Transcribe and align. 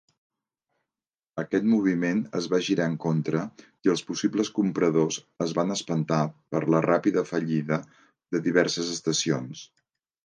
Aquest 1.41 1.67
moviment 1.73 2.23
es 2.39 2.47
va 2.53 2.59
girar 2.67 2.87
en 2.91 2.95
contra 3.03 3.43
i 3.87 3.91
els 3.95 4.03
possibles 4.09 4.51
compradors 4.55 5.19
es 5.47 5.53
van 5.61 5.75
espantar 5.79 6.23
per 6.57 6.63
la 6.77 6.81
ràpida 6.89 7.25
fallida 7.35 7.81
de 8.37 8.43
diverses 8.49 8.91
estacions. 8.97 9.65